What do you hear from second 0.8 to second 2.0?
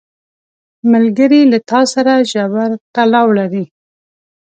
ملګری له تا